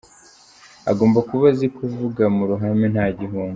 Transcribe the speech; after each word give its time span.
Agomba 0.91 1.19
kuba 1.29 1.45
azi 1.53 1.67
kuvuga 1.77 2.23
mu 2.35 2.43
ruhame 2.49 2.85
nta 2.93 3.05
gihunga. 3.17 3.49